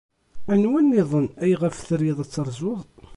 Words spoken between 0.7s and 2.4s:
niḍen ayɣef trid ad